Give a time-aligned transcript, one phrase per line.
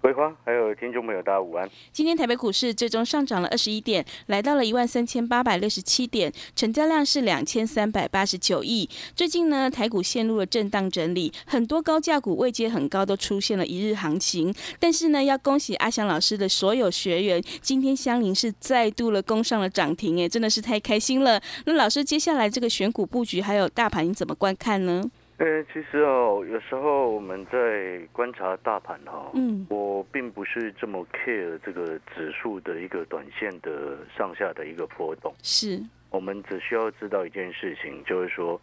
[0.00, 1.68] 桂花，还有听众朋友，大家午安。
[1.92, 8.88] 今天台北股市最终上涨了二十一点，来到了一万三千八百六十七点，成交量是两千三百八十九亿。
[9.14, 14.54] 最近呢，台股陷入了震荡整理，很多高价股位阶很高，都出现了一日行情。
[14.78, 21.38] 但是呢，要恭喜阿翔老师的所有学员，今天香林是再度了攻上了涨停，哎，真的是太开心了。
[21.66, 25.04] 那老师，接下来这个选股布局还有大盘，你怎么观看呢？
[25.40, 38.60] 呃，其实哦，有时候我们在观察大盘哈，嗯，我并不是这么 care 这个指数的一个短线的上下的一个波动，是我们只需要知道一件事情，就是说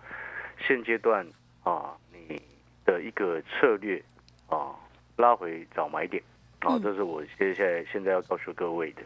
[0.68, 1.28] 现阶段
[1.64, 2.40] 啊，你
[2.86, 4.00] 的一个策略
[4.48, 4.76] 啊，
[5.16, 6.22] 拉回早买点
[6.60, 9.02] 啊，这是我接下来现在要告诉各位的。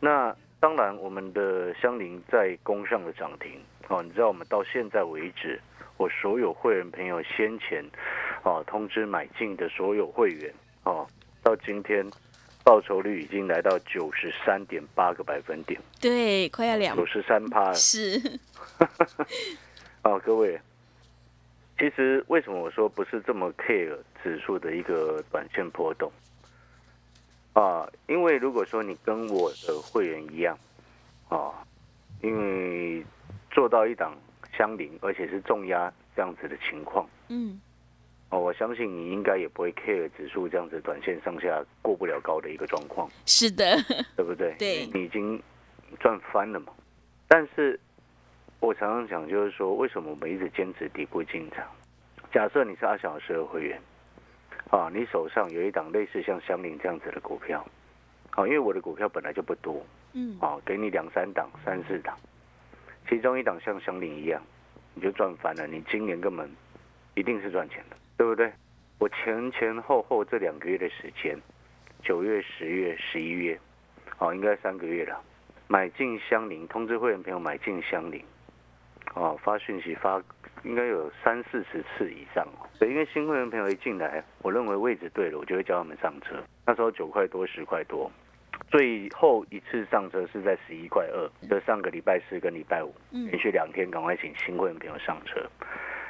[0.00, 3.52] 那当然，我们的香菱在攻上了涨停
[3.86, 5.60] 啊，你知道我们到现在为止。
[5.98, 7.84] 我所有会员朋友先前，
[8.44, 10.54] 哦通知买进的所有会员，
[10.84, 11.04] 哦
[11.42, 12.08] 到今天
[12.62, 18.38] 报酬率已经来到九十三点八个百分点，对，快要两九十三趴是。
[20.02, 20.60] 哦，各位，
[21.76, 26.12] 其实为什么我说不是这么 care 指数的一个短线波动？
[27.54, 30.56] 啊，因为如果说你跟我的会员一样，
[31.28, 31.50] 啊，
[32.22, 33.04] 因为
[33.50, 34.16] 做到一档。
[34.58, 37.60] 相邻，而且是重压这样子的情况，嗯，
[38.30, 43.64] 哦，我相信你应该也不会 care 指数这样子短线上下过不了高的一个状况，是的，
[44.16, 44.52] 对不对？
[44.58, 45.40] 对，你已经
[46.00, 46.72] 赚翻了嘛。
[47.28, 47.78] 但是，
[48.58, 51.64] 我常常讲就是说，为什么我们一直坚持底部进场？
[52.32, 53.80] 假设你是阿小老师的会员，
[54.70, 57.64] 啊，你手上有一档类似像相邻这样子的股票，
[58.30, 62.18] 好，因为我的股票本来就不多，嗯，啊，给你两三档、三四档。
[63.08, 64.42] 其中一档像香菱一样，
[64.94, 65.66] 你就赚翻了。
[65.66, 66.48] 你今年根本
[67.14, 68.52] 一定是赚钱的，对不对？
[68.98, 71.38] 我前前后后这两个月的时间，
[72.02, 73.58] 九月、十月、十一月，
[74.18, 75.20] 哦，应该三个月了。
[75.68, 78.22] 买进香菱，通知会员朋友买进香菱，
[79.14, 80.22] 哦，发讯息发
[80.64, 82.66] 应该有三四十次以上哦。
[82.78, 86.36] 对，因为新会员朋友一进来，我认为位置对了，我就会叫他们上车。
[86.66, 88.10] 那时候九块多、十块多。
[88.70, 95.40] 最后一次上车是在十一块二，就上个礼拜四跟礼拜五，连续两天，赶快请新会员朋友上车。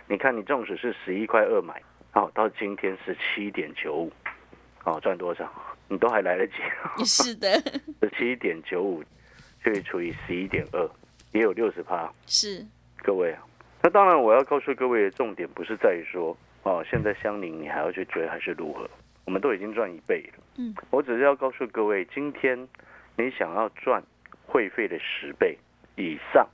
[0.08, 1.80] 你看，你纵使是十一块二买，
[2.14, 4.12] 哦，到今天十七点九五，
[4.84, 5.50] 哦，赚多少？
[5.88, 6.54] 你都还来得及。
[7.04, 7.48] 是的，
[8.02, 9.04] 十七点九五，
[9.62, 10.90] 去除以十一点二，
[11.32, 12.12] 也有六十趴。
[12.26, 12.66] 是，
[13.02, 13.42] 各位啊，
[13.82, 18.90] 那当然我要告诉各位的重点不是在于说，哦，现在香菱你还要去追还是如何？
[19.28, 20.42] 我们都已经赚一倍了。
[20.56, 22.66] 嗯，我只是要告诉各位，今天
[23.14, 24.02] 你想要赚
[24.46, 25.58] 会费的十倍
[25.96, 26.48] 以上，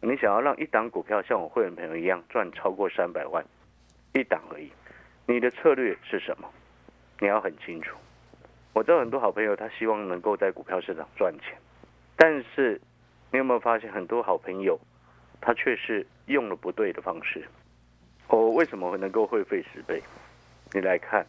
[0.00, 3.44] 你想要让一档股票像我会员朋友一样赚超过三百万
[4.12, 4.70] 一档而已，
[5.26, 6.48] 你的策略是什么？
[7.18, 7.96] 你要很清楚。
[8.74, 11.58] 我知道很多好朋友他希望能够在股票市场赚钱，
[12.14, 12.80] 但是
[13.32, 14.78] 你有没有发现很多好朋友
[15.40, 17.44] 他却是用了不对的方式？
[18.28, 20.00] 我为什么能够会费十倍？
[20.72, 21.26] 你来看。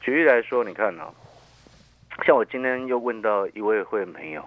[0.00, 1.12] 举例来说，你看啊，
[2.24, 4.42] 像我今天又问到一位会员朋友，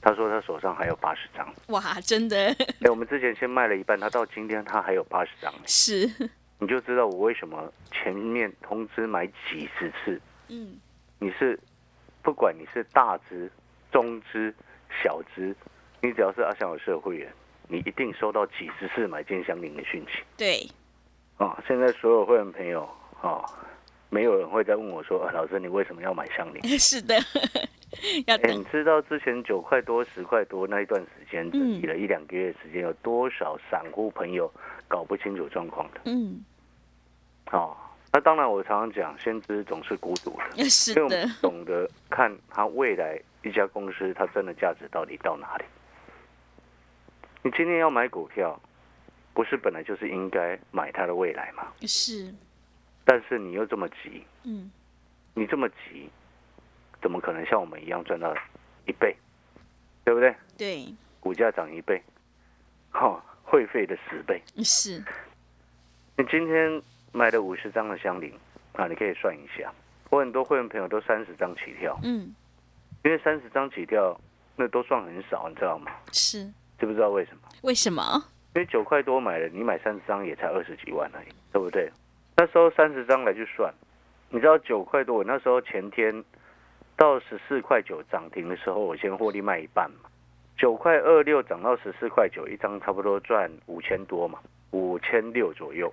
[0.00, 1.52] 他说他手上还有八十张。
[1.66, 2.36] 哇，真的？
[2.80, 5.52] 哎，我们之前先卖了一半，他到今天他还有八十张。
[5.66, 6.08] 是，
[6.58, 10.20] 你就知道我为什么前面通知买几十次。
[10.48, 10.76] 嗯，
[11.18, 11.58] 你是
[12.22, 13.50] 不管你是大只、
[13.90, 14.54] 中只、
[15.02, 15.54] 小只，
[16.00, 17.32] 你只要是阿香老师的会员，
[17.66, 20.22] 你一定收到几十次买进相邻的讯息。
[20.36, 20.68] 对。
[21.36, 22.88] 啊，现在所有会员朋友
[23.20, 23.42] 啊。
[24.14, 27.16] 没有人会再问我说：“老师，你为什么要买香菱？” 是的，
[28.28, 34.48] 要你知道之前九块多、十块多那一段时间，整理了一两个月时间，有多少散户朋友
[34.86, 36.00] 搞不清楚状况的？
[36.04, 36.44] 嗯，
[37.50, 37.76] 哦，
[38.12, 45.64] 那当然，我常常讲，先知总是孤独的， 是的，懂得看他未来一家公司它真的价值到底到哪里。
[47.42, 48.58] 你今天要买股票，
[49.34, 51.66] 不是本来就是应该买它的未来吗？
[51.82, 52.32] 是。
[53.04, 54.70] 但是你又这么急，嗯，
[55.34, 56.08] 你这么急，
[57.02, 58.34] 怎么可能像我们一样赚到
[58.86, 59.14] 一倍，
[60.04, 60.34] 对不对？
[60.56, 60.86] 对，
[61.20, 62.02] 股价涨一倍，
[62.90, 64.42] 哈，会会费的十倍。
[64.64, 65.02] 是，
[66.16, 68.32] 你今天买了五十张的香菱
[68.72, 69.72] 啊，你可以算一下。
[70.10, 72.34] 我很多会员朋友都三十张起跳，嗯，
[73.04, 74.18] 因为三十张起跳
[74.56, 75.92] 那都算很少，你知道吗？
[76.12, 76.44] 是，
[76.78, 77.48] 知不知道为什么？
[77.62, 78.24] 为什么？
[78.54, 81.90] 因为九块多买了，你买三十张也才二十几万而已，对不对？
[82.36, 83.72] 那时候三十张来去算，
[84.30, 86.24] 你知道九块多，我那时候前天
[86.96, 90.08] 到十四块九涨停的时候，我先获利卖一半嘛。
[90.56, 94.38] 九块二六涨到十四块九，一张差不多赚五千多嘛，
[94.70, 95.92] 五千六左右。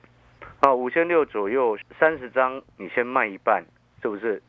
[0.61, 3.63] 啊，五千六左右，三十张你先卖一半，
[4.01, 4.41] 是不是？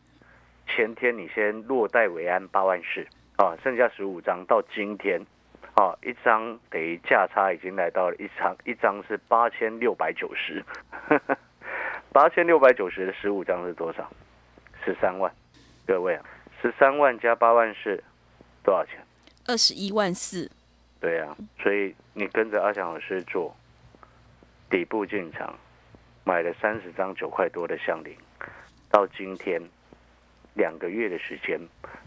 [0.66, 3.06] 前天你先落袋为安八万四
[3.36, 5.20] 啊，剩下十五张到今天，
[5.74, 10.62] 啊，一张等于价差已经来到了一张，一张是八千六百九十，
[12.12, 14.10] 八千六百九十的十五张是多少？
[14.84, 15.32] 十三万，
[15.86, 16.24] 各位啊，
[16.60, 18.02] 十三万加八万是
[18.62, 18.98] 多少钱？
[19.46, 20.50] 二十一万四，
[21.00, 23.56] 对啊，所以你跟着阿翔老师做
[24.68, 25.58] 底部进场，
[26.24, 28.14] 买了三十张九块多的香菱，
[28.90, 29.62] 到今天
[30.54, 31.58] 两个月的时间，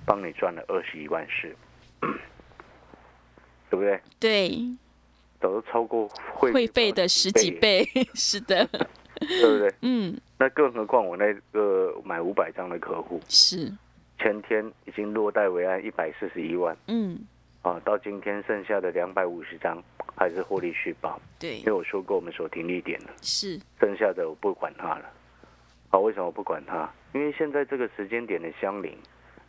[0.05, 1.55] 帮你赚了二十一万四，
[3.71, 3.99] 对不对？
[4.19, 4.77] 对，
[5.39, 8.69] 都超过会会费的十几，倍， 是的，
[9.25, 9.73] 对不对？
[9.81, 13.71] 嗯，那更何况我那个买五百张的客户，是，
[14.19, 17.19] 前天已经落袋为安一百四十一万嗯，
[17.61, 19.81] 啊，到今天剩下的两百五十张
[20.15, 23.09] 还是获利续报，对因为，我说过我们锁停利点了。
[23.21, 25.09] 是，剩下的我不管它了。
[25.89, 26.89] 好，为什么不管它？
[27.13, 28.97] 因为现在这个时间点的相邻，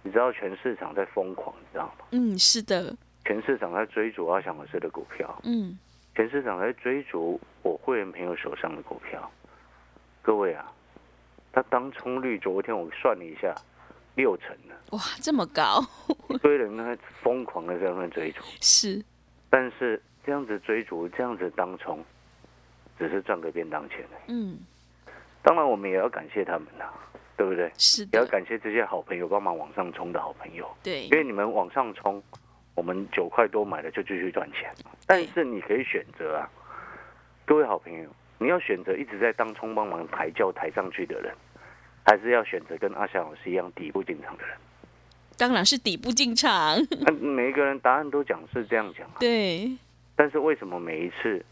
[0.02, 2.04] 你知道全市场在疯狂，你知道吗？
[2.12, 5.76] 嗯，是的，全市场在追逐阿翔老师的股票，嗯，
[6.14, 9.28] 全市场在追逐我会员朋友手上的股票。
[10.26, 10.72] 各位啊，
[11.52, 13.54] 它当冲率昨天我算了一下，
[14.16, 15.80] 六成呢，哇，这么高，
[16.28, 19.00] 一堆人呢疯狂的在那边追逐， 是，
[19.48, 22.04] 但是这样子追逐，这样子当冲，
[22.98, 24.58] 只是赚个便当钱嗯，
[25.44, 26.86] 当然，我们也要感谢他们呐，
[27.36, 27.70] 对不对？
[27.78, 28.18] 是的。
[28.18, 31.04] 也要，感谢这些好朋友帮忙往上冲的好朋友，对。
[31.04, 32.20] 因，为你们往上冲，
[32.74, 34.74] 我们九块多买了就继续赚钱。
[35.06, 36.50] 但是你可以选择啊，
[37.44, 41.32] 各位好朋友，你要选择一直在当冲帮忙抬轿抬上去的人，
[42.04, 44.56] 还是要选择跟阿翔老师一样底部进场的人？
[45.38, 49.70] 当然是底部进场，那 每一个人答案都讲是这样讲啊，对，
[50.14, 51.44] 但是为什么每一次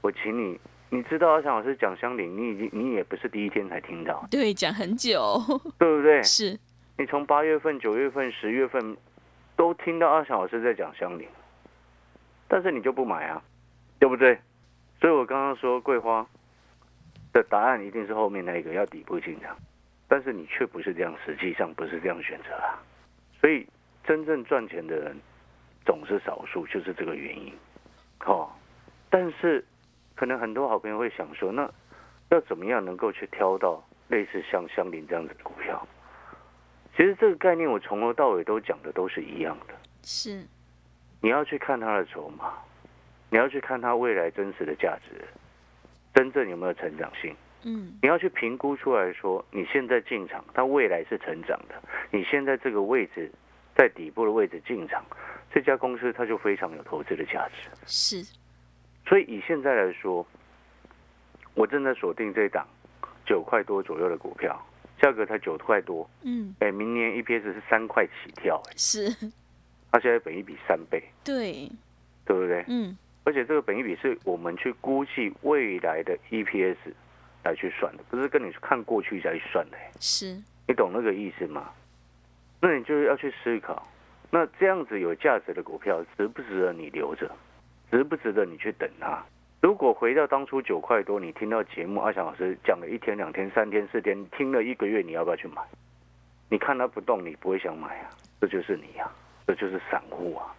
[0.00, 0.58] 我请你，
[0.88, 5.38] 你知道阿翔老师讲香菱，你已经你也不是第一天才听到，对，讲很久，
[5.78, 6.20] 对不对？
[6.24, 6.58] 是，
[6.96, 8.96] 你从八月份、九月份、十月份
[9.54, 11.28] 都听到阿翔老师在讲香菱，
[12.48, 13.42] 但是你就不买啊，
[13.98, 14.38] 对不对？
[15.00, 16.26] 所以我刚刚说桂花
[17.32, 19.56] 的答案一定是后面那一个要底部进场，
[20.06, 22.78] 但是你却不是这样，实际上不是这样选择啊。
[23.40, 23.66] 所以
[24.04, 25.16] 真正赚钱的人
[25.86, 27.52] 总是少数，就是这个原因。
[28.26, 28.50] 哦，
[29.08, 29.64] 但是
[30.14, 31.70] 可能很多好朋友会想说，那
[32.28, 35.86] 要怎么样能够去挑到类似像香林这样子的股票？
[36.96, 39.74] 其实这个概念我从头到尾都讲的都是一样的。
[40.02, 40.46] 是，
[41.22, 42.52] 你要去看它的筹码，
[43.30, 45.24] 你要去看它未来真实的价值，
[46.14, 47.34] 真正有没有成长性。
[47.62, 51.74] 嗯，你要去评估出来说，你现在进场，它未来是成长的。
[52.10, 53.30] 你现在这个位置，
[53.76, 55.04] 在底部的位置进场，
[55.52, 57.68] 这家公司它就非常有投资的价值。
[57.86, 58.32] 是，
[59.06, 60.26] 所以以现在来说，
[61.54, 62.66] 我正在锁定这档
[63.26, 64.58] 九块多左右的股票，
[64.98, 69.08] 价格才九块多，嗯，哎，明年 EPS 是三块起跳，哎，是，
[69.92, 71.70] 它现在本一比三倍，对，
[72.24, 72.64] 对不对？
[72.68, 72.96] 嗯，
[73.30, 76.74] 而且这个本益比是我们去估计未来的 EPS
[77.44, 79.78] 来去算的，不是跟你看过去再去算的。
[80.00, 81.70] 是，你懂那个意思吗？
[82.60, 83.86] 那你就是要去思考，
[84.32, 87.30] 那这样子有价值的股票值不值得你留着？
[87.88, 89.22] 值不值得你去等它？
[89.60, 95.62] 如果回到当初九块多，你听到节目阿翔老师讲了一天、两天、三天、四天，听了一个月，你要不要去买？
[96.48, 98.10] 你看它不动，你不会想买啊？
[98.40, 99.08] 这就是你呀、
[99.46, 100.52] 这就是散户啊！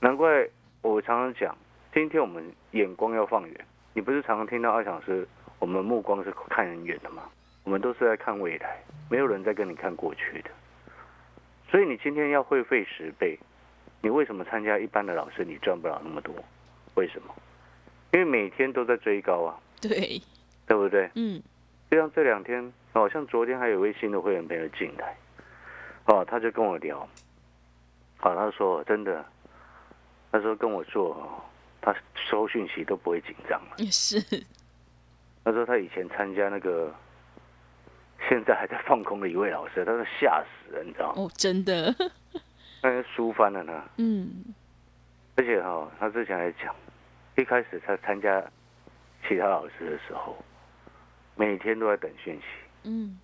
[0.00, 0.48] 难怪
[0.80, 1.54] 我常常讲，
[1.92, 3.66] 今天我们眼光要放远。
[3.94, 5.26] 你不是常常听到阿翔老师，
[5.58, 7.22] 我们目光是看很远的吗？
[7.64, 8.78] 我们都是在看未来，
[9.10, 10.50] 没有人在跟你看过去的。
[11.70, 13.38] 所以你今天要会费十倍，
[14.00, 16.34] 你为什么参加一般的老师你赚不了那么多？
[16.94, 17.34] 为什么？
[18.12, 20.20] 因为每天都在追高啊，对，
[20.66, 21.10] 对不对？
[21.14, 21.42] 嗯，
[21.90, 25.16] 就像这两天，哦，像昨天还有一位新的会员朋友进来，
[26.06, 27.06] 哦，他就跟我聊，
[28.16, 29.24] 好、他说真的，
[30.32, 31.44] 他说跟我做哦，
[31.80, 33.76] 他收讯息都不会紧张了。
[33.78, 34.20] 也是，
[35.44, 36.94] 他说他以前参加那个，
[38.28, 41.22] 现在还在放空的一位老师，他说吓死人，你知道吗？
[41.22, 41.94] 哦，真的，
[42.82, 43.84] 那个输翻了呢。
[43.96, 44.44] 嗯，
[45.36, 46.74] 而且哈、他之前还讲，
[47.36, 48.44] 一开始他参加
[49.26, 50.36] 其他老师的时候，
[51.36, 52.44] 每天都在等讯息，
[52.84, 53.18] 嗯，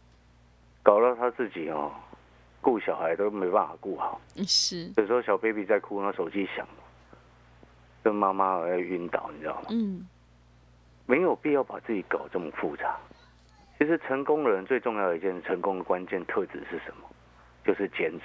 [0.83, 1.93] 搞到他自己哦，
[2.61, 4.21] 顾小孩都没办法顾好。
[4.47, 6.84] 是，有时候小 baby 在哭，那手机响了，
[8.05, 9.69] 跟妈妈要晕倒，你知道吗？
[9.71, 10.07] 嗯，
[11.07, 12.97] 没有必要把自己搞这么复杂。
[13.79, 17.09] 其实成功的人最重要的一件成功的关键特质是什么？
[17.65, 18.25] 就是坚持，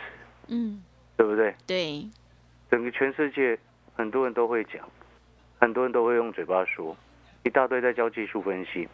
[0.49, 0.83] 嗯，
[1.15, 1.55] 对不对？
[1.65, 2.05] 对，
[2.69, 3.57] 整个全世界
[3.95, 4.85] 很多人都会讲，
[5.61, 6.95] 很多人都会用嘴巴说，
[7.43, 8.87] 一大堆在教技术分析，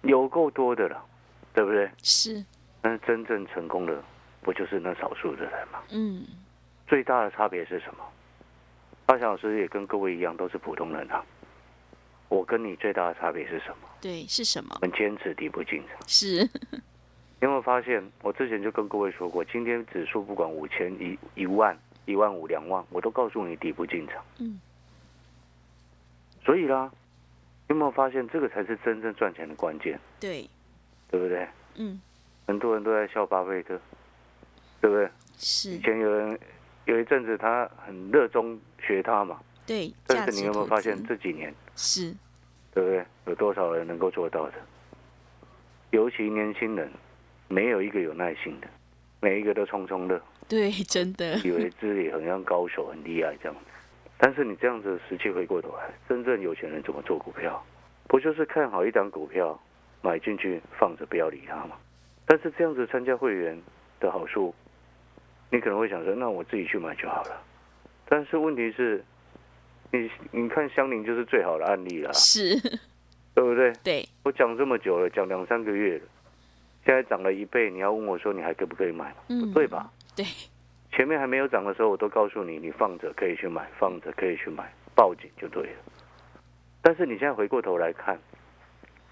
[0.00, 1.04] 有够多的了，
[1.52, 1.90] 对不对？
[2.02, 2.42] 是，
[2.80, 4.02] 但是真正成功的
[4.40, 5.82] 不就是那少数的人吗？
[5.90, 6.24] 嗯，
[6.86, 8.04] 最大的差别是什么？
[9.06, 11.24] 阿翔老师也跟各位一样，都是普通人啊。
[12.28, 13.88] 我跟你最大的差别是什么？
[14.00, 14.76] 对，是什么？
[14.80, 15.98] 我们坚持底部进场。
[16.08, 16.42] 是，
[16.72, 18.02] 你有没有发现？
[18.22, 24.24] 我之前就跟各位说过，今天指数不管五千、一一万、一万五、两万，我都告诉你底部进场。
[24.38, 24.60] 嗯。
[26.44, 26.90] 所以啦，
[27.68, 29.98] 有没有发现这个才是真正赚钱的关键？
[30.18, 30.48] 对，
[31.10, 31.46] 对不对？
[31.76, 32.00] 嗯，
[32.46, 33.80] 很多人都在笑巴菲特，
[34.80, 35.08] 对不对？
[35.36, 36.38] 是以，前有人
[36.86, 42.14] 有一阵子他很热衷学他嘛，对，但是你有没有发现资这几年，是，
[42.72, 43.04] 对不对？
[43.26, 44.54] 有多少人能够做到的？
[45.90, 46.90] 尤其年轻人，
[47.48, 48.66] 没有一个有耐心的，
[49.20, 53.60] 每一个都匆匆的，对，真的，以为自己很像高手，很厉害这样子。
[54.18, 57.64] 但是你这样子实际回过头来，真正有钱人怎么做股票？
[58.06, 59.58] 不就是看好一档股票，
[60.02, 61.76] 买进去放着不要理它吗？
[62.26, 63.60] 但是这样子参加会员
[64.00, 64.54] 的好处，
[65.54, 67.40] 你可能会想说，那我自己去买就好了。
[68.08, 69.04] 但是问题是，
[69.92, 72.58] 你你看香菱就是最好的案例了，是，
[73.32, 73.72] 对不对？
[73.84, 76.04] 对，我讲这么久了，讲两三个月了，
[76.84, 79.16] 现在涨了一倍，你要问我说你还可不可以买吗？
[79.28, 79.88] 嗯，对吧？？
[80.16, 80.26] 对，
[80.90, 85.78] 前面还没有涨的时候，我都告诉你，你放着可以去买，放着可以去买，报警就对了。
[86.82, 88.18] 但是你现在回过头来看，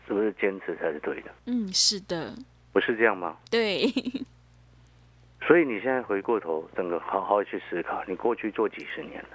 [0.09, 1.31] 是不是坚持才是对的？
[1.47, 2.35] 嗯，是的，
[2.73, 3.37] 不是这样吗？
[3.49, 3.87] 对，
[5.47, 9.29] 所以你现在回过头，整个好好去思考，你过去做几十年了，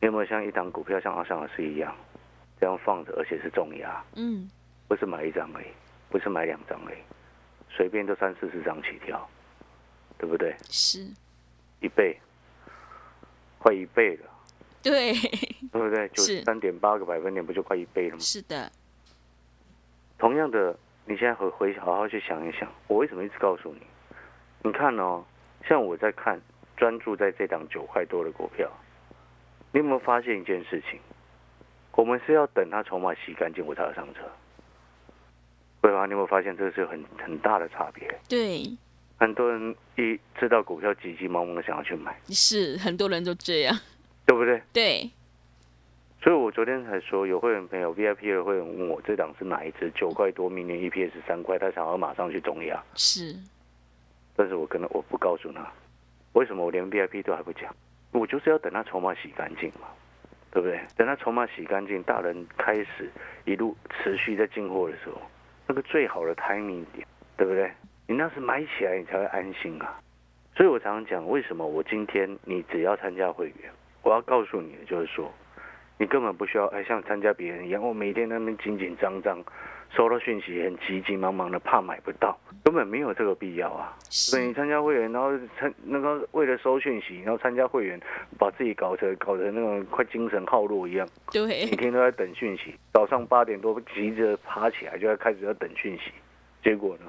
[0.00, 1.94] 你有没有像一档股票像阿尚老师一样，
[2.58, 4.50] 这样放着，而且是重压，嗯，
[4.88, 5.66] 不是买一张而已，
[6.08, 6.98] 不是买两张而已，
[7.68, 9.28] 随便都三四十张起跳，
[10.18, 10.56] 对不对？
[10.70, 11.06] 是，
[11.80, 12.18] 一倍，
[13.58, 14.30] 快一倍了。
[14.82, 16.08] 对，对不对？
[16.16, 18.20] 是就三点八个百分点，不就快一倍了吗？
[18.20, 18.72] 是的，
[20.18, 23.82] 同样的，你现在回回好好去想一想，我为什么一直告诉你？
[24.62, 25.24] 你看哦，
[25.68, 26.40] 像我在看，
[26.76, 28.70] 专注在这档九块多的股票，
[29.72, 30.98] 你有没有发现一件事情？
[31.92, 34.20] 我们是要等它筹码洗干净，我才要上车。
[35.82, 36.04] 对吧？
[36.04, 38.06] 你有没有发现这是很很大的差别？
[38.28, 38.62] 对，
[39.18, 43.74] 很多人一知道股票急急忙忙的想要去买，是，很多人都这样，
[44.26, 44.62] 对不对？
[44.74, 45.10] 对，
[46.22, 53.34] 所以我昨天才说，有会员朋友 VIP 的会员问我这档是哪一只，九块多，明年 EPS 三块，他想要马上去中亚，是，
[54.40, 55.70] 但是我跟他我不告诉他，
[56.32, 57.70] 为什么我连 VIP 都还不讲？
[58.10, 59.86] 我就是要等他筹码洗干净嘛，
[60.50, 60.80] 对不对？
[60.96, 63.10] 等他筹码洗干净，大人开始
[63.44, 65.20] 一路持续在进货的时候，
[65.66, 67.06] 那个最好的 timing 点，
[67.36, 67.70] 对不对？
[68.06, 70.00] 你那是买起来你才会安心啊。
[70.56, 73.70] 所以我常常讲，为什么我今天你只要参加会员，
[74.02, 75.30] 我要告诉你的就是说，
[75.98, 79.38] 你根本不需要哎像参加别人一样，我每天那边紧紧张张，
[79.94, 83.96] 收到讯息很急急忙忙的，怕买不到，根本没有这个必要啊。
[84.08, 88.00] 所以你是，参加会员，然后参那个为了收讯息，然后参加会员，
[88.38, 96.12] 把自己搞成搞成那种快精神耗弱一样，每，天都在等讯息，早上八点多急着爬起来就要开始要等讯息，
[96.62, 97.06] 结果呢，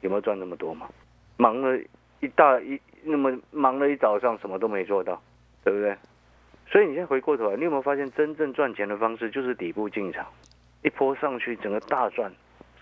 [0.00, 0.88] 有没有赚那么多嘛？
[1.36, 1.76] 忙了
[2.20, 5.20] 一大一那么忙了一早上，什么都没做到，
[5.64, 5.96] 对不对？
[6.70, 10.26] 所以你现在回过头来，你有没有发现真正赚钱的方式就是底部进场，
[10.84, 12.30] 一波上去整个大赚，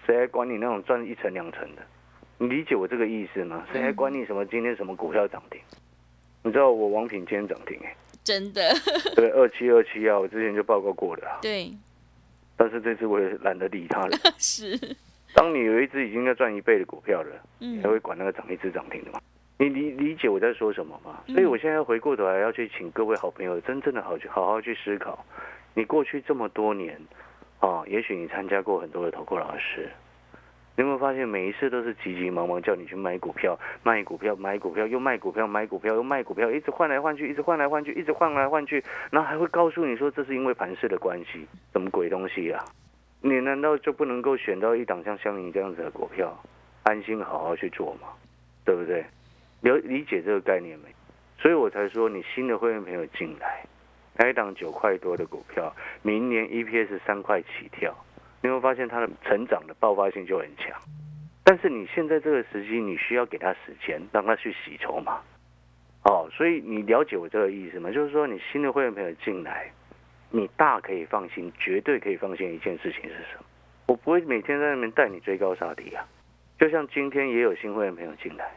[0.04, 1.82] 谁还管你那种赚一层两层的？
[2.38, 3.64] 你理解我这个意思吗？
[3.72, 5.60] 谁还管你什么今天什么股票涨停？
[6.42, 8.60] 你知道我王品今天涨停哎、真的，
[9.14, 11.38] 对，二七二七啊，我之前就报告过了啊。
[11.40, 11.72] 对，
[12.56, 14.18] 但是这次我也懒得理他了。
[14.36, 14.76] 是，
[15.34, 17.30] 当你有一只已经要赚一倍的股票了，
[17.60, 19.20] 嗯你还，会管那个涨一只涨停的吗？
[19.58, 21.22] 你理理解我在说什么吗？
[21.28, 25.24] 嗯所以我现在回过头来要去请各位好朋友真正的好去好好去思考，
[25.74, 27.00] 你过去这么多年，
[27.62, 29.88] 哦，也许你参加过很多的投顾老师，
[30.76, 42.64] 你有没有发现每一次都是急急忙忙叫你去买股票、卖股票、买股票，又卖股票、买股票又卖股票，一直换来换去，一直换来换去，一直换来换去，然后还会告诉你说这是因为盘势的关系，什么鬼东西啊？
[43.20, 46.36] 你难道就不能够选到一档像香云这样子的股票，
[46.82, 48.08] 安心好好去做吗？
[48.64, 49.04] 对不对？
[49.60, 50.88] 了理解这个概念没？
[51.38, 53.64] 所以我才说，你新的会员朋友进来，
[54.16, 57.94] 那一档九块多的股票，明年 EPS 三块起跳，
[58.42, 60.70] 你会发现它的成长的爆发性就很强。
[61.44, 65.20] 但是你现在这个时机，你需要给他时间，让他去洗筹码。
[66.04, 67.90] 哦，所以你了解我这个意思吗？
[67.90, 69.72] 就是说，你新的会员朋友进来，
[70.30, 73.44] 你大可以放心，绝对可以放心一件事情是什么？
[73.86, 76.04] 我不会每天在那边带你追高杀低啊。
[76.58, 78.50] 就像今天也有新会员朋友进来，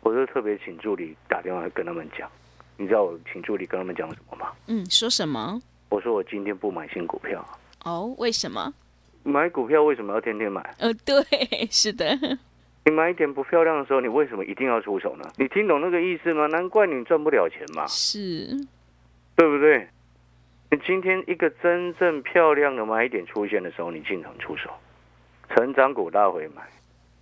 [0.00, 2.28] 我就特别请助理打电话跟他们讲。
[2.76, 4.52] 你知道我请助理跟他们讲什么吗？
[4.66, 5.60] 嗯，说什么？
[5.90, 7.44] 我说我今天不买新股票。
[7.84, 8.72] 哦，为什么？
[9.22, 10.74] 买股票为什么要天天买？
[10.78, 11.22] 呃，对，
[11.70, 12.18] 是的。
[12.84, 15.24] 你买一点不漂亮的时候，你为什么一定要出手呢？
[15.36, 16.46] 你听懂那个意思吗？
[16.48, 17.86] 难怪你赚不了钱嘛。
[17.86, 18.48] 是，
[19.36, 19.88] 对不对？
[20.70, 24.68] 你今天一个真正漂亮的买点出现的时候，你进场出手，
[25.50, 26.62] 成长股拉回买。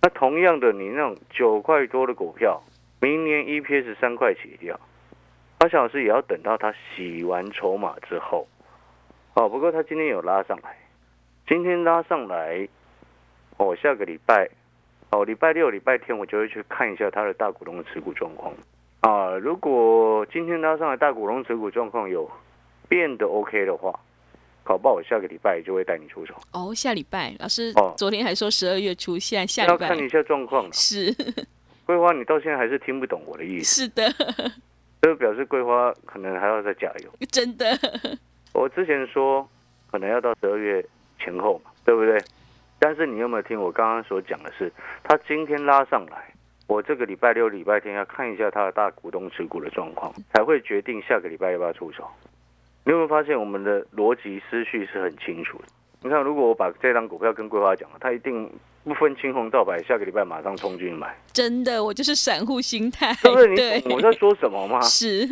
[0.01, 2.61] 那同样的，你那种九块多的股票，
[2.99, 4.77] 明年 EPS 三块起跳，
[5.63, 8.45] 阿小老师也要等到他洗完筹码之后。
[9.33, 10.77] 哦，不过他今天有拉上来。
[11.47, 12.67] 今天拉上来，
[13.55, 14.49] 哦，下个礼拜，
[15.11, 18.53] 哦，礼拜六、礼拜天我就会去看一下他的大股东的持股状况
[18.99, 19.37] 啊。
[19.37, 22.29] 如果今天拉上来大股东持股状况有
[22.89, 23.97] 变得 OK 的话，
[24.65, 26.35] 搞不好我下个礼拜就会带你出手。
[26.51, 30.67] 哦，下礼拜老师哦，昨天还说十二月初，现在下礼拜要看一下状况。
[30.73, 31.09] 是，
[31.87, 33.83] 桂花，你到现在还是听不懂我的意思。
[33.83, 34.13] 是的，
[35.03, 37.11] 这表示桂花可能还要再加油。
[37.31, 37.65] 真的，
[38.55, 39.47] 我之前说
[39.91, 40.83] 可能要到十二月。
[41.19, 42.21] 前后嘛，对不对？
[42.79, 44.69] 但是你有没有听我刚刚所讲的是，
[45.03, 46.33] 他今天拉上来，
[46.67, 52.05] 我这个礼拜六、礼拜天要看一下他的大股东持股的状况，才会决定下个礼拜要不要出手。
[52.83, 55.65] 你有没有发现我们的逻辑思绪是很清楚的？
[56.03, 58.49] 你看，如果我把这张股票跟桂花讲了，他一定
[58.83, 61.15] 不分青红皂白，下个礼拜马上冲进去买。
[61.31, 63.75] 真的，我就是散户心态， 对不对？
[63.75, 64.81] 你懂我在说什么吗？
[64.83, 65.27] 是。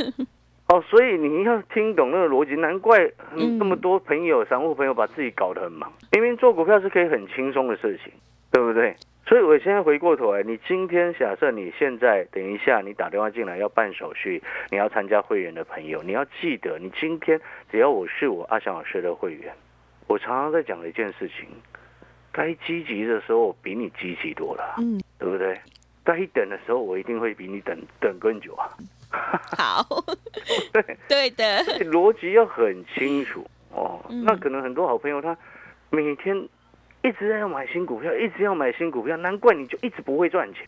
[0.69, 2.97] 哦，所以你要听懂那个逻辑，难怪
[3.35, 5.91] 那么多朋友、散户朋友把自己搞得很忙。
[6.13, 8.13] 明明做股票是可以很轻松的事情，
[8.49, 8.95] 对不对？
[9.27, 19.53] 所以我现在回过头来，你今天假设你现在等一下你打电话进来要办手续，你要参加会员的朋友，你要记得，你今天只要我是我阿翔老师的会员，
[20.11, 21.47] 我常常在讲的一件事情，
[22.33, 25.57] 该积极的时候我比你积极多了，嗯，对不对？
[26.03, 28.67] 该等的时候我一定会比你等等更久啊。
[29.57, 30.03] 好，
[30.73, 34.03] 对对的，逻辑要很清楚哦。
[34.25, 35.37] 那可能很多好朋友他
[35.89, 36.35] 每天
[37.03, 40.67] 一直在要买新股票，一直要买新股票，难怪你就一直不会赚钱。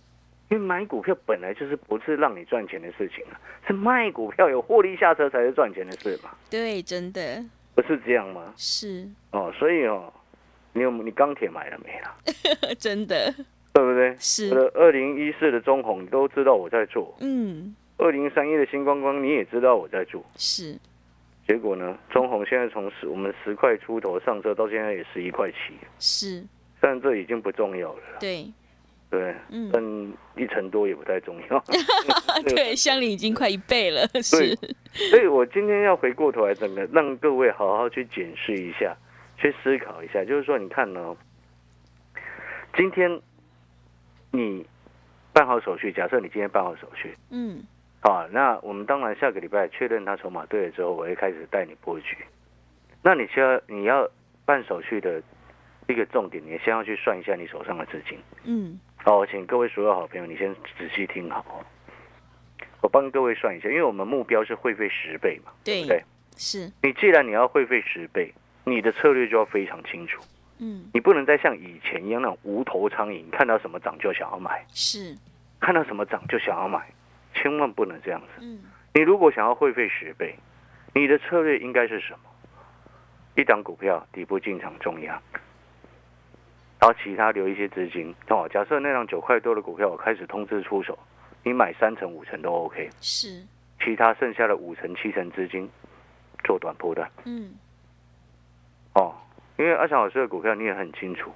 [0.50, 3.36] 因为买股票本来就是不是让你赚钱的事情啊，
[3.68, 6.30] 是卖股票有获利下车才是赚钱的事嘛。
[6.50, 7.44] 对，真的
[7.76, 8.54] 不是这样吗？
[8.56, 10.12] 是哦，所以哦，
[10.74, 12.16] 你有你钢铁买了没啊？
[12.80, 13.34] 真的，
[13.74, 14.16] 对不对？
[14.20, 14.50] 是。
[14.50, 17.16] 我的二零一四的中红，你都知道我在做。
[17.20, 17.76] 嗯。
[17.98, 20.78] 二零三一的星光光，你也知道我在做，是。
[21.48, 25.58] 结果呢，中红现在从十我们十块出头上车，到现在也十一块七，
[26.00, 26.44] 是。
[26.80, 28.00] 但这已经不重要了。
[28.20, 28.52] 对。
[29.14, 31.64] 对，嗯，但一成多也不太重要。
[32.50, 34.08] 对， 乡里已经快一倍了。
[34.24, 34.56] 是。
[34.92, 38.98] 所以我今天要回过头来，整个让各位好好去检视一下，
[39.38, 41.16] 去思考一下，就是说，你看呢，
[42.76, 43.22] 今天
[44.32, 44.66] 你
[45.32, 47.64] 办好手续，假设你今天办好手续，嗯。
[48.02, 52.18] 好，那我们当然下个礼拜确认他筹码对了之后，我会开始带你布局。
[53.04, 54.10] 那你需要你要
[54.44, 55.22] 办手续的
[55.88, 58.18] 一个重点，你先要去算一下你手上的资金。
[58.46, 58.80] 嗯。
[59.04, 61.66] 好，请各位所有好朋友，你先仔细听好。
[62.80, 65.52] 我帮各位算一下，因为我们目标是会费十倍嘛。
[65.62, 65.88] 对不。
[65.90, 66.02] 对。
[66.38, 66.72] 是。
[66.82, 70.22] 你既然你要会费十倍，你的策略就要非常清楚。
[70.60, 70.86] 嗯。
[70.94, 74.66] 你不能再像以前一样那种无头苍蝇，看到什么涨就想要买。
[74.74, 75.18] 是。
[75.60, 76.82] 看到什么涨就想要买。
[77.36, 78.28] 千万不能这样子。
[78.40, 78.64] 嗯，
[78.94, 80.34] 你如果想要会费十倍，
[80.94, 82.30] 你的策略应该是什么？
[83.36, 85.22] 一档股票底部进场重压，
[86.84, 88.46] 然后其他留一些资金哦。
[88.52, 91.00] 假设那张九块多的股票，我开始通知出手，
[91.42, 92.90] 你买三成五成都 OK。
[93.00, 93.42] 是，
[93.82, 95.70] 其他剩下的五成七成资金
[96.44, 97.10] 做短波段。
[97.24, 97.54] 嗯，
[98.96, 99.16] 哦，
[99.58, 101.32] 因为阿强老师的股票你也很清楚。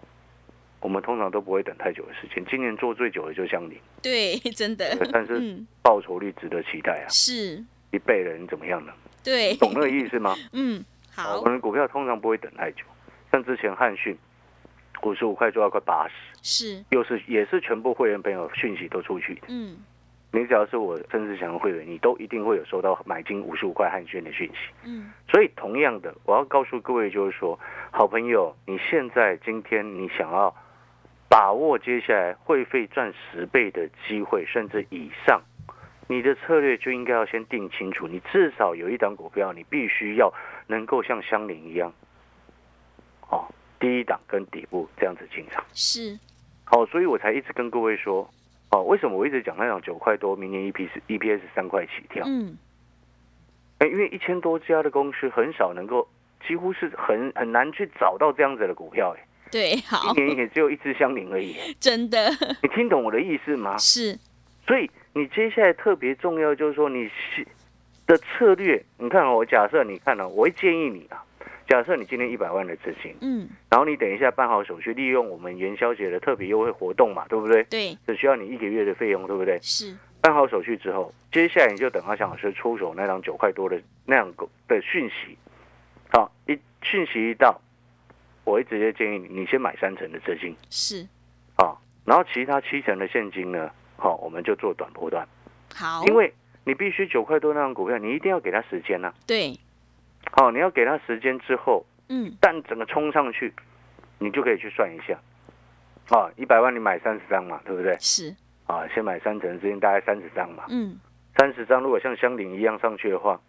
[0.82, 2.46] 我们通常都不会等太久的时间。
[2.46, 4.86] 今年做最久的就像你，对，真的。
[5.14, 7.08] 但是报酬率值得期待啊！
[7.08, 8.92] 是，一倍人怎么样呢？
[9.24, 10.36] 对，懂那个意思吗？
[10.52, 10.84] 嗯，
[11.16, 11.40] 好。
[11.40, 12.84] 我们股票通常不会等太久，
[13.32, 14.16] 像之前汉讯
[15.04, 16.08] 五十五块做到快八
[16.42, 19.42] 十，是，又是也是全部会员朋友讯息都出去。
[19.48, 19.78] 嗯，
[20.32, 24.70] 你只要是我曾志祥的会员，你都一定会有收到买进五十五块汉讯的讯息。
[24.84, 27.60] 嗯，所以同样的，我要告诉各位就是说，
[27.92, 30.54] 好朋友，你现在今天你想要。
[31.30, 35.42] 把握接下来会费赚十倍的机会，甚至以上，
[36.08, 40.34] 你的策略就应该要先定清楚，你至少有一档股票，你必须要
[40.68, 41.92] 能够像香菱一样，
[43.78, 45.64] 哦，第一档跟底部这样子进场。
[45.74, 46.18] 是，
[46.64, 48.30] 好，所以我才一直跟各位说，
[48.72, 52.24] 哦，为什么我一直讲那档九块多，明年 E P 是 E P S 三块起跳？
[52.28, 52.58] 嗯，
[53.80, 56.08] 哎，因为一千多家的公司很少能够，
[56.48, 61.56] 几乎是很很难去找到这样子的股票，哎，对，好一，年也只有一只香菱而已。
[61.80, 62.30] 真的
[62.62, 63.78] 你听懂我的意思吗？
[63.78, 64.18] 是，
[64.66, 67.48] 所以你接下来特别重要，就是说你是
[68.06, 68.84] 的策略。
[68.98, 71.24] 你看哦，我假设你看了、我会建议你啊，
[71.68, 77.64] 假设你今天一百万的资金，嗯，然后你等一下办好手续，利用我们元宵节的特别优惠活动嘛，对不对？
[77.66, 79.60] 对，只需要你一个月的费用，对不对？
[79.62, 84.34] 是，办好手续之后，接下来你就等阿翔老师出手那张九块多的那样
[84.68, 85.38] 的讯息，
[86.10, 87.60] 好，一讯息一到，
[88.46, 91.06] 我会直接建议你，你先买三成的资金，是，
[91.58, 95.28] 好，然后其他七成的现金呢，好，我们就做短波段，
[95.76, 99.58] 好，因为你必须九块多那张股票，你一定要给它时间呐、对，
[100.32, 103.54] 好，你要给它时间之后，嗯，但整个冲上去，
[104.20, 105.20] 你就可以去算一下，
[106.16, 107.98] 啊，一百万你买三十张嘛，对不对？
[108.00, 108.36] 是，
[108.66, 110.66] 啊，先买三成的资金，大概三十张嘛。
[110.70, 111.00] 嗯，
[111.38, 113.40] 三十张，如果像香菱一样上去的话，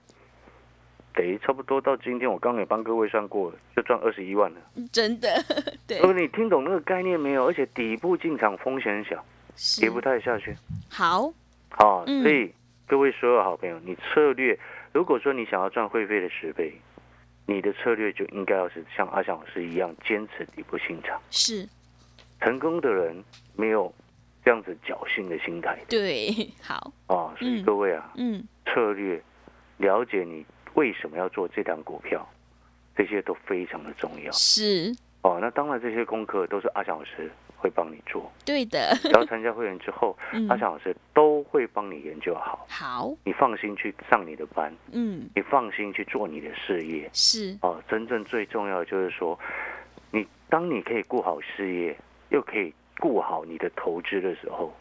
[1.15, 4.61] 得差不多到今天，我刚刚也帮各位算过了，就赚二十一万了。
[4.93, 5.29] 真的，
[5.87, 7.47] 对如，果你听懂那个概念没有？
[7.47, 9.23] 而且底部进场风险小，
[9.57, 10.55] 是跌不太下去。
[10.89, 11.33] 好，
[11.71, 12.53] 好、嗯所以
[12.87, 14.59] 各位所有好朋友，你策略
[14.93, 16.73] 如果说你想要赚会费的十倍，
[17.47, 21.21] 你的策略就应该要是像阿翔老师一样，坚持底部进场。
[21.31, 21.69] 是，
[22.41, 23.25] 成功的人
[23.57, 23.93] 没有
[24.45, 29.23] 这样子侥幸的心态对，好，啊，所以嗯各位啊，嗯，策略，
[29.79, 32.27] 了解你为什么要做这档股票，
[32.97, 34.33] 这些都非常的重要。
[34.33, 35.39] 是，哦。
[35.41, 38.31] 那当然，这些功课都是阿翔老师会帮你做。
[38.45, 40.49] 对的，只要参加会员之后，嗯。
[40.49, 47.11] 阿翔老师都会帮你研究好，好，你放心去上你的班，嗯，你放心去做你的事业。
[47.13, 47.83] 是，哦。
[47.89, 49.39] 真正最重要的就是说，
[50.11, 51.97] 你当你可以顾好事业，
[52.31, 54.73] 又可以顾好你的投资的时候，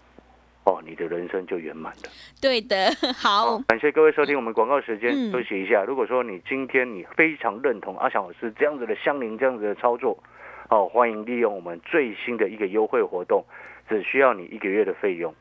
[0.65, 2.09] 哦，你的人生就圆满了。
[2.41, 5.31] 对的， 好，感谢各位收听我们广告时间，嗯。
[5.31, 5.83] 休息一下。
[5.83, 10.21] 如果说你今天你非常认同阿翔老师这样子的相邻这样子的操作，
[10.69, 13.45] 哦，欢迎利用我们最新的一个优惠活动，
[13.87, 15.33] 只需要你一个月的费用，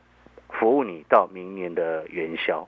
[0.49, 2.67] 服务你到明年的元宵。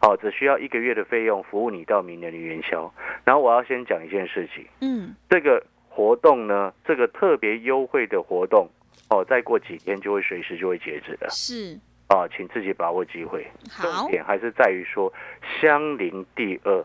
[0.00, 2.92] 好、只需要一个月的费用，服务你到明年的元宵。
[3.24, 8.68] 然后我要先讲一件事情，嗯，这个活动呢，这个特别优惠的活动，
[9.10, 11.30] 哦，再过几天就会随时就会截止的。
[11.30, 13.46] 是，啊，请自己把握机会。
[13.70, 15.12] 好重，点还是在于说，
[15.60, 16.84] 相邻第二，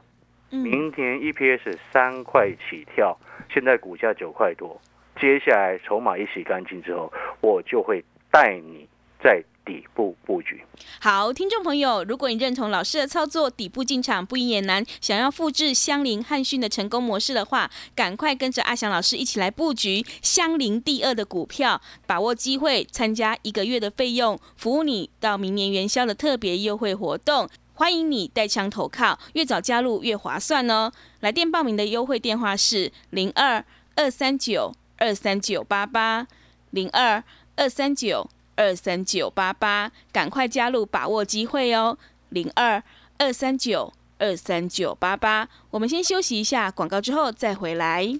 [0.51, 3.17] 嗯，明年 EPS 三块起跳，
[3.49, 4.79] 现在股价九块多，
[5.19, 8.87] 接下来筹码一洗干净之后，我就会带你
[9.23, 10.61] 在底部布局。
[11.01, 27.49] 好，听众朋友，如果你认同老师的操作，底部进场不易也难，想要复制香菱汉讯的成功模式的话，赶快跟着阿翔老师一起来布局香菱第二的股票，把握机会，参加一个月的费用，服务你到明年元宵的特别优惠活动。
[27.73, 30.91] 欢迎你带枪投靠，越早加入越划算哦。
[31.19, 33.63] 来电报名的优惠电话是零二
[33.95, 36.27] 二三九二三九八八
[36.71, 37.23] 零二
[37.55, 41.97] 二三九二三九八八，赶快加入，把握机会哦！
[42.29, 42.81] 零二
[43.17, 45.47] 二三九二三九八八。
[45.69, 48.19] 我们先休息一下，广告之后再回来。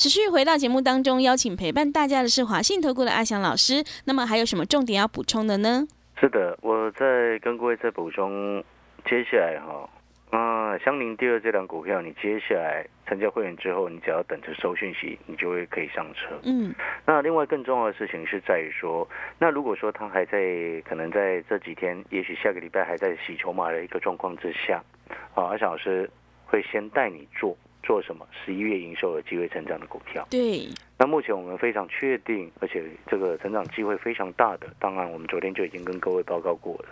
[0.00, 3.84] 持续回到节目当中，邀请陪伴大家的是华信投顾的阿翔老师。
[4.06, 5.86] 那么还有什么重点要补充的呢？
[6.18, 8.64] 是的，我再跟各位再补充，
[9.04, 9.90] 接下来哈、
[10.30, 16.30] 啊，香菱第二这档股票，你接下来参加会员之后，你只要等着收讯息，你就会可以上车。
[16.44, 19.06] 嗯，那另外更重要的事情是在于说，
[19.38, 24.82] 那如果说他还在可能在这几天，也许下个礼拜还在洗筹码的一个状况之下，
[25.34, 26.08] 啊，阿翔老师
[26.46, 28.26] 会先带你做做什么？
[28.44, 30.26] 十一月营收有机会成长的股票。
[30.30, 36.88] 对，那目前我们非常确定，而且这个成长机会非常大的，当然我们昨天就已经跟各位报告过了，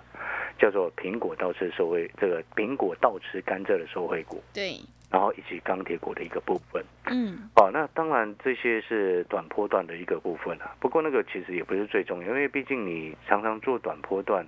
[0.59, 6.85] 叫做苹果倒吃受惠，这个苹果倒吃甘蔗的受惠股，对，然后以及钢铁股的一个部分。
[7.07, 10.74] 嗯，哦，那当然这些是短波段的一个部分啊。
[10.81, 14.46] 不过那个其实也不是最重要，因为毕竟你常常做短波段，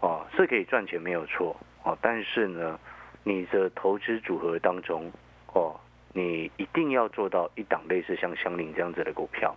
[0.00, 2.78] 哦，是可以赚钱没有错哦，但是呢，
[3.22, 5.10] 你的投资组合当中
[5.54, 5.74] 哦，
[6.12, 9.56] 你一定要做到一档类似像香菱这样子的股票，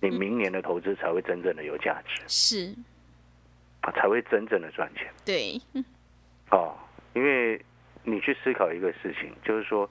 [0.00, 2.74] 你明年的投资才会真正的有价值，是，
[3.80, 5.60] 啊，才会真正的赚钱对，
[6.52, 6.76] 哦。
[7.14, 7.60] 因为
[8.04, 9.88] 你去思考一个事情，就是说，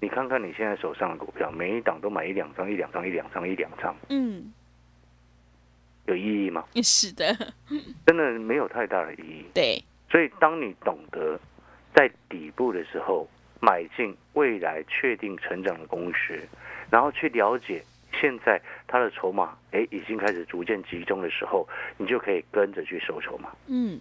[0.00, 4.52] 你看看你现在手上的股票，每一档都买一两张、一两张、一两张、一两张，嗯，
[6.06, 6.64] 有意义吗？
[6.84, 7.34] 是的，
[8.06, 9.46] 真的没有太大的意义。
[9.52, 11.40] 对，所以，当你懂得
[11.94, 13.26] 在底部的时候
[13.60, 16.38] 买进未来确定成长的公司，
[16.90, 17.82] 然后去了解
[18.20, 23.50] 现在它的筹码，哎，已经开始逐渐集中的时候，你就可以跟着去收筹码。
[23.66, 24.00] 嗯，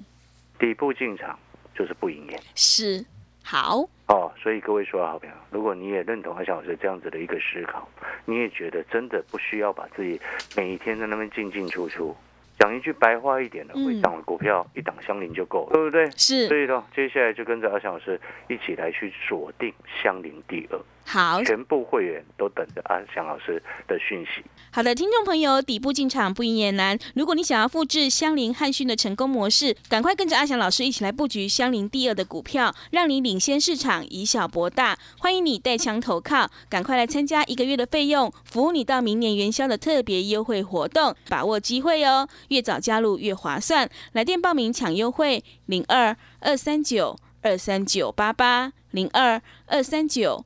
[0.60, 1.38] 底部进场
[1.76, 3.04] 就是不营业是，
[3.44, 4.32] 好，哦。
[4.38, 7.88] 所以各位说好朋友，如果你也认同阿翔老师这样子的一个思考，
[8.26, 10.20] 你也觉得真的不需要把自己
[10.56, 12.16] 每一天在那边进进出出。
[12.60, 16.10] 讲一句白话一点的，嗯一档股票一档相邻就够了，对不对？
[16.12, 16.48] 是。
[16.48, 24.44] 所，以呢，接下来就跟着阿翔老师一起来去锁定相邻第二，好，全部会员都等着阿翔老师的讯息。
[24.72, 27.00] 好的，听众朋友，底部进场不赢也难。
[27.16, 35.00] 如果你想要复制香菱汉讯的成功模式，赶快跟着阿翔老师一起来布局香菱第二的股票，让你领先市场，以小博大。
[35.18, 42.28] 欢迎你带枪投靠，赶快来参加一个月的费用，服务你到明年元宵的特别优惠活动，把握机会哦！
[42.50, 50.46] 越早加入越划算，来电报名抢优惠零二二三九二三九八八零二二三九。